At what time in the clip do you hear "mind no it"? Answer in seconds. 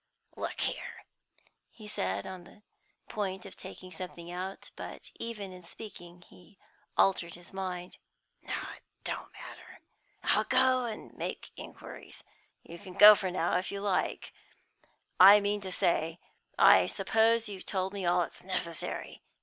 7.53-8.81